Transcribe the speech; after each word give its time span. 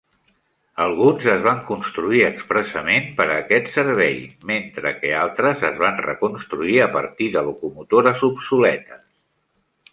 Alguns 0.85 1.27
es 1.33 1.43
van 1.47 1.59
construir 1.67 2.21
expressament 2.29 3.05
per 3.19 3.27
a 3.27 3.35
aquest 3.43 3.69
servei, 3.75 4.17
mentre 4.53 4.95
que 5.03 5.13
altres 5.27 5.63
es 5.71 5.79
van 5.87 6.03
reconstruir 6.09 6.77
a 6.87 6.91
partir 6.99 7.31
de 7.39 7.47
locomotores 7.53 8.29
obsoletes. 8.33 9.09